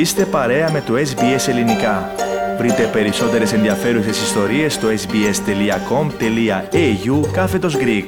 Είστε 0.00 0.24
παρέα 0.24 0.70
με 0.72 0.80
το 0.80 0.94
SBS 0.94 1.48
Ελληνικά. 1.48 2.10
Βρείτε 2.58 2.90
περισσότερες 2.92 3.52
ενδιαφέρουσες 3.52 4.22
ιστορίες 4.22 4.74
στο 4.74 4.88
sbs.com.au 4.88 5.30
κάθετος 7.32 7.76
Greek. 7.76 8.06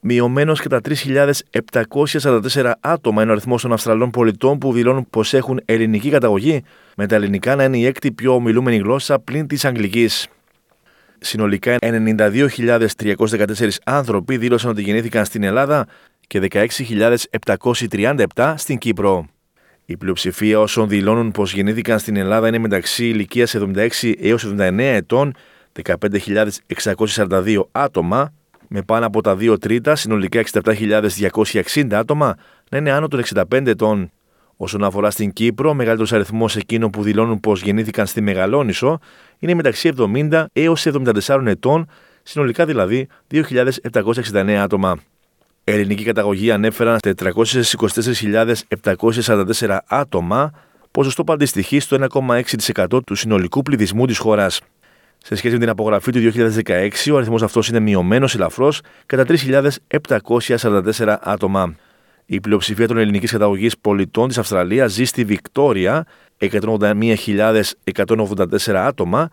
Μειωμένος 0.00 0.60
κατά 0.60 0.80
3.744 0.88 2.72
άτομα 2.80 3.22
είναι 3.22 3.30
ο 3.30 3.34
αριθμός 3.34 3.62
των 3.62 3.72
Αυστραλών 3.72 4.10
πολιτών 4.10 4.58
που 4.58 4.72
δηλώνουν 4.72 5.06
πως 5.10 5.34
έχουν 5.34 5.60
ελληνική 5.64 6.10
καταγωγή, 6.10 6.62
με 6.96 7.06
τα 7.06 7.14
ελληνικά 7.14 7.56
να 7.56 7.64
είναι 7.64 7.76
η 7.76 7.86
έκτη 7.86 8.12
πιο 8.12 8.34
ομιλούμενη 8.34 8.76
γλώσσα 8.76 9.18
πλην 9.18 9.46
της 9.46 9.64
Αγγλικής. 9.64 10.28
Συνολικά 11.18 11.76
92.314 11.80 13.68
άνθρωποι 13.84 14.36
δήλωσαν 14.36 14.70
ότι 14.70 14.82
γεννήθηκαν 14.82 15.24
στην 15.24 15.42
Ελλάδα 15.42 15.86
και 16.26 16.48
16.737 16.50 18.54
στην 18.56 18.78
Κύπρο. 18.78 19.26
Η 19.84 19.96
πλειοψηφία 19.96 20.60
όσων 20.60 20.88
δηλώνουν 20.88 21.30
πως 21.30 21.54
γεννήθηκαν 21.54 21.98
στην 21.98 22.16
Ελλάδα 22.16 22.48
είναι 22.48 22.58
μεταξύ 22.58 23.06
ηλικίας 23.06 23.56
76 23.58 23.88
έως 24.20 24.52
79 24.58 24.78
ετών, 24.78 25.34
15.642 25.82 27.62
άτομα, 27.72 28.32
με 28.68 28.82
πάνω 28.82 29.06
από 29.06 29.20
τα 29.20 29.36
2 29.40 29.60
τρίτα, 29.60 29.94
συνολικά 29.94 30.42
67.260 30.64 31.92
άτομα, 31.92 32.36
να 32.70 32.78
είναι 32.78 32.90
άνω 32.90 33.08
των 33.08 33.22
65 33.50 33.66
ετών. 33.66 34.10
Όσον 34.56 34.84
αφορά 34.84 35.10
στην 35.10 35.32
Κύπρο, 35.32 35.70
ο 35.70 35.74
μεγαλύτερος 35.74 36.12
αριθμός 36.12 36.56
εκείνων 36.56 36.90
που 36.90 37.02
δηλώνουν 37.02 37.40
πως 37.40 37.62
γεννήθηκαν 37.62 38.06
στη 38.06 38.20
Μεγαλόνισο 38.20 38.98
είναι 39.38 39.54
μεταξύ 39.54 39.92
70 39.98 40.44
έως 40.52 40.86
74 41.26 41.46
ετών, 41.46 41.86
συνολικά 42.22 42.64
δηλαδή 42.64 43.06
2.769 43.30 44.50
άτομα. 44.50 44.98
Ελληνική 45.64 46.04
καταγωγή 46.04 46.50
ανέφεραν 46.50 46.98
424.744 47.02 49.78
άτομα, 49.86 50.50
ποσοστό 50.90 51.24
που 51.24 51.32
αντιστοιχεί 51.32 51.80
στο 51.80 52.06
1,6% 52.12 53.04
του 53.06 53.14
συνολικού 53.14 53.62
πληθυσμού 53.62 54.06
της 54.06 54.18
χώρας. 54.18 54.60
Σε 55.18 55.34
σχέση 55.34 55.54
με 55.54 55.60
την 55.60 55.68
απογραφή 55.68 56.12
του 56.12 56.18
2016, 56.18 57.12
ο 57.12 57.16
αριθμός 57.16 57.42
αυτός 57.42 57.68
είναι 57.68 57.80
μειωμένος 57.80 58.34
ελαφρώς 58.34 58.80
κατά 59.06 59.24
3.744 59.24 61.16
άτομα. 61.20 61.74
Η 62.26 62.40
πλειοψηφία 62.40 62.86
των 62.86 62.98
ελληνικής 62.98 63.30
καταγωγής 63.30 63.78
πολιτών 63.78 64.28
της 64.28 64.38
Αυστραλίας 64.38 64.92
ζει 64.92 65.04
στη 65.04 65.24
Βικτόρια, 65.24 66.06
181.184 66.38 68.74
άτομα, 68.74 69.28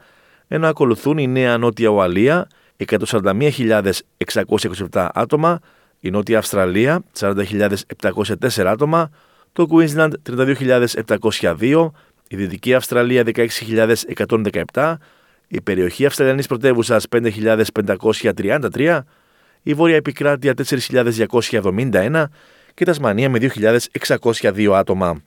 ενώ 0.47 0.67
ακολουθούν 0.67 1.17
η 1.17 1.27
Νέα 1.27 1.57
Νότια 1.57 1.89
Ουαλία, 1.89 2.47
141.627 2.77 5.09
άτομα, 5.13 5.59
η 6.01 6.09
Νότια 6.09 6.37
Αυστραλία, 6.37 7.03
40.704 7.19 8.65
άτομα, 8.65 9.09
το 9.53 9.67
Queensland 9.71 10.11
32.702, 10.29 11.91
η 12.27 12.35
Δυτική 12.35 12.73
Αυστραλία 12.73 13.23
16.117, 14.73 14.93
η 15.47 15.61
περιοχή 15.61 16.05
Αυστραλιανής 16.05 16.47
πρωτεύουσας 16.47 17.05
5.533, 17.09 18.99
η 19.63 19.73
Βόρεια 19.73 19.95
Επικράτεια 19.95 20.53
4.271 20.53 22.25
και 22.73 22.85
τα 22.85 22.91
Τασμανία 22.91 23.29
με 23.29 23.39
2.602 23.41 24.71
άτομα. 24.73 25.21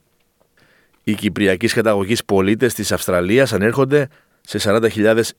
Οι 1.04 1.14
κυπριακής 1.14 1.72
καταγωγής 1.72 2.24
πολίτες 2.24 2.74
της 2.74 2.92
Αυστραλίας 2.92 3.52
ανέρχονται 3.52 4.08
σε 4.40 4.58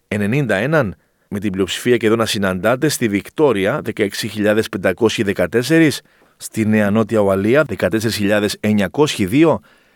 40.091 0.10 0.90
με 1.28 1.40
την 1.40 1.52
πλειοψηφία 1.52 1.98
και 1.98 2.06
εδώ 2.06 2.16
να 2.16 2.26
συναντάτε 2.26 2.88
στη 2.88 3.08
Βικτόρια 3.08 3.82
16.514, 3.96 5.90
στη 6.38 6.66
Νέα 6.66 6.92
Νότια 6.92 7.20
Ουαλία 7.20 7.66
14.902 7.78 9.56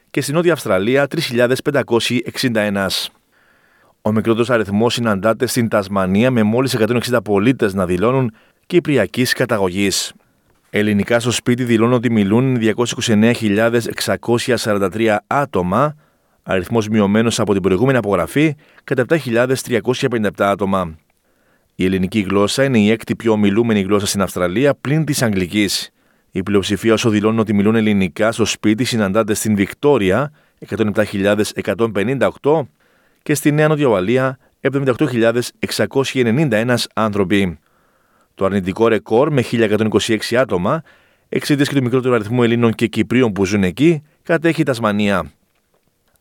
και 0.09 0.21
στη 0.21 0.31
Νότια 0.31 0.53
Αυστραλία 0.53 1.07
3.561. 1.33 2.87
Ο 4.01 4.11
μικρότερος 4.11 4.49
αριθμός 4.49 4.93
συναντάται 4.93 5.45
στην 5.45 5.67
Τασμανία 5.67 6.31
με 6.31 6.43
μόλις 6.43 6.77
160 6.79 6.97
πολίτες 7.23 7.73
να 7.73 7.85
δηλώνουν 7.85 8.33
κυπριακής 8.65 9.33
καταγωγής. 9.33 10.13
Ελληνικά 10.69 11.19
στο 11.19 11.31
σπίτι 11.31 11.63
δηλώνουν 11.63 11.93
ότι 11.93 12.11
μιλούν 12.11 12.57
229.643 12.59 15.17
άτομα, 15.27 15.95
αριθμός 16.43 16.87
μειωμένος 16.87 17.39
από 17.39 17.53
την 17.53 17.61
προηγούμενη 17.61 17.97
απογραφή 17.97 18.55
κατά 18.83 19.05
7.357 19.07 20.29
άτομα. 20.37 20.95
Η 21.79 21.85
ελληνική 21.85 22.19
γλώσσα 22.19 22.63
είναι 22.63 22.79
η 22.79 22.91
έκτη 22.91 23.15
πιο 23.15 23.31
ομιλούμενη 23.31 23.81
γλώσσα 23.81 24.05
στην 24.05 24.21
Αυστραλία 24.21 24.75
πλην 24.75 25.05
της 25.05 25.21
Αγγλικής. 25.21 25.91
Η 26.31 26.43
πλειοψηφία 26.43 26.93
όσο 26.93 27.09
δηλώνουν 27.09 27.39
ότι 27.39 27.53
μιλούν 27.53 27.75
ελληνικά 27.75 28.31
στο 28.31 28.45
σπίτι 28.45 28.83
συναντάται 28.83 29.33
στην 29.33 29.55
Βικτόρια 29.55 30.31
107.158 30.67 32.61
και 33.21 33.33
στη 33.33 33.51
Νέα 33.51 33.67
Νότια 33.67 33.87
Ουαλία 33.87 34.37
78.691 34.61 36.75
άνθρωποι. 36.93 37.59
Το 38.35 38.45
αρνητικό 38.45 38.87
ρεκόρ 38.87 39.31
με 39.31 39.43
1.126 39.51 40.17
άτομα, 40.35 40.81
εξαιτία 41.29 41.65
και 41.65 41.75
του 41.75 41.83
μικρότερου 41.83 42.13
αριθμού 42.13 42.43
Ελλήνων 42.43 42.73
και 42.73 42.87
Κυπρίων 42.87 43.31
που 43.31 43.45
ζουν 43.45 43.63
εκεί, 43.63 44.01
κατέχει 44.23 44.61
η 44.61 44.63
Τασμανία. 44.63 45.31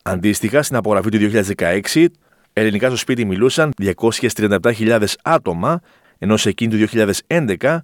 Αντίστοιχα, 0.03 0.63
στην 0.63 0.75
απογραφή 0.75 1.09
του 1.09 1.17
2016, 1.57 2.05
ελληνικά 2.53 2.87
στο 2.87 2.97
σπίτι 2.97 3.25
μιλούσαν 3.25 3.73
237.000 3.81 5.03
άτομα, 5.23 5.81
ενώ 6.17 6.37
σε 6.37 6.49
εκείνη 6.49 6.77
του 6.77 6.87
2011 7.27 7.77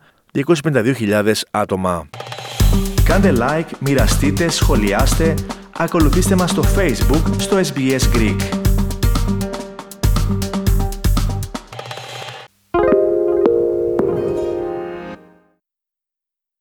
252.000 0.43 1.31
άτομα. 1.51 2.09
Κάντε 3.03 3.33
like, 3.37 3.69
μοιραστείτε, 3.79 4.49
σχολιάστε, 4.49 5.33
ακολουθήστε 5.77 6.35
μας 6.35 6.49
στο 6.49 6.63
Facebook 6.75 7.23
στο 7.37 7.59
SBS 7.59 8.15
Greek. 8.15 8.64